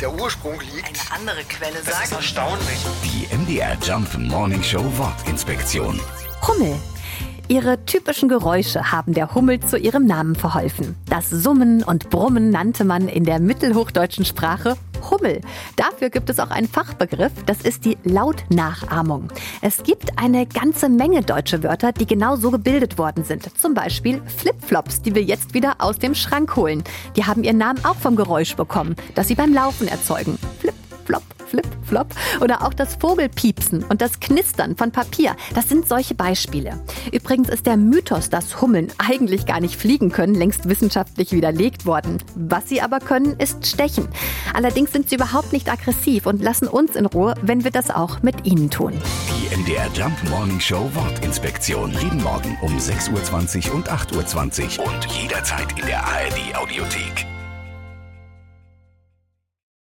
der 0.00 0.12
Ursprung 0.12 0.60
liegt. 0.60 0.86
Eine 0.86 1.20
andere 1.20 1.44
Quelle 1.44 1.74
Das 1.84 1.88
ist 1.88 2.10
sagt. 2.10 2.12
erstaunlich. 2.12 2.78
Die 3.04 3.34
MDR 3.36 3.76
Jump 3.82 4.16
Morning 4.18 4.62
Show 4.62 4.84
Wortinspektion. 4.96 6.00
Hummel. 6.46 6.74
Ihre 7.48 7.84
typischen 7.84 8.28
Geräusche 8.28 8.90
haben 8.90 9.14
der 9.14 9.32
Hummel 9.34 9.60
zu 9.60 9.78
ihrem 9.78 10.04
Namen 10.04 10.34
verholfen. 10.34 10.96
Das 11.08 11.30
Summen 11.30 11.84
und 11.84 12.10
Brummen 12.10 12.50
nannte 12.50 12.84
man 12.84 13.08
in 13.08 13.24
der 13.24 13.38
mittelhochdeutschen 13.38 14.24
Sprache 14.24 14.76
Hummel. 15.16 15.40
Dafür 15.76 16.10
gibt 16.10 16.30
es 16.30 16.38
auch 16.38 16.50
einen 16.50 16.68
Fachbegriff, 16.68 17.32
das 17.46 17.62
ist 17.62 17.84
die 17.84 17.96
Lautnachahmung. 18.04 19.28
Es 19.62 19.82
gibt 19.82 20.18
eine 20.18 20.46
ganze 20.46 20.88
Menge 20.88 21.22
deutsche 21.22 21.62
Wörter, 21.62 21.92
die 21.92 22.06
genau 22.06 22.36
so 22.36 22.50
gebildet 22.50 22.98
worden 22.98 23.24
sind. 23.24 23.48
Zum 23.58 23.74
Beispiel 23.74 24.20
Flipflops, 24.36 25.02
die 25.02 25.14
wir 25.14 25.22
jetzt 25.22 25.54
wieder 25.54 25.76
aus 25.78 25.98
dem 25.98 26.14
Schrank 26.14 26.56
holen. 26.56 26.84
Die 27.16 27.24
haben 27.24 27.44
ihren 27.44 27.58
Namen 27.58 27.84
auch 27.84 27.96
vom 27.96 28.16
Geräusch 28.16 28.56
bekommen, 28.56 28.96
das 29.14 29.28
sie 29.28 29.34
beim 29.34 29.54
Laufen 29.54 29.88
erzeugen. 29.88 30.38
Flip, 30.60 30.74
flop, 31.04 31.22
flip, 31.46 31.66
flop. 31.84 32.08
Oder 32.40 32.62
auch 32.62 32.74
das 32.74 32.96
Vogelpiepsen 32.96 33.84
und 33.84 34.02
das 34.02 34.20
Knistern 34.20 34.76
von 34.76 34.90
Papier. 34.90 35.36
Das 35.54 35.68
sind 35.68 35.88
solche 35.88 36.14
Beispiele. 36.14 36.80
Übrigens 37.12 37.48
ist 37.48 37.66
der 37.66 37.76
Mythos, 37.76 38.30
dass 38.30 38.60
Hummeln 38.60 38.92
eigentlich 38.98 39.46
gar 39.46 39.60
nicht 39.60 39.76
fliegen 39.76 40.10
können, 40.10 40.34
längst 40.34 40.68
wissenschaftlich 40.68 41.32
widerlegt 41.32 41.86
worden. 41.86 42.18
Was 42.34 42.68
sie 42.68 42.80
aber 42.80 43.00
können, 43.00 43.38
ist 43.38 43.66
stechen. 43.66 44.08
Allerdings 44.54 44.92
sind 44.92 45.08
sie 45.08 45.16
überhaupt 45.16 45.52
nicht 45.52 45.70
aggressiv 45.70 46.26
und 46.26 46.42
lassen 46.42 46.68
uns 46.68 46.96
in 46.96 47.06
Ruhe, 47.06 47.34
wenn 47.42 47.64
wir 47.64 47.70
das 47.70 47.90
auch 47.90 48.22
mit 48.22 48.46
ihnen 48.46 48.70
tun. 48.70 48.92
Die 49.30 49.56
MDR 49.56 49.88
Jump 49.94 50.16
Morning 50.30 50.60
Show 50.60 50.90
Wortinspektion. 50.94 51.92
Jeden 51.92 52.22
Morgen 52.22 52.56
um 52.62 52.76
6.20 52.76 53.68
Uhr 53.68 53.74
und 53.76 53.90
8.20 53.90 54.78
Uhr. 54.78 54.86
Und 54.86 55.06
jederzeit 55.06 55.78
in 55.78 55.86
der 55.86 56.04
ARD 56.04 56.56
Audiothek. 56.56 57.35